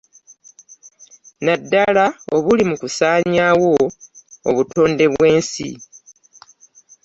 [1.45, 2.05] Naddala
[2.35, 3.73] obuli mu kusaanyaawo
[4.49, 5.69] obudde bw'ensi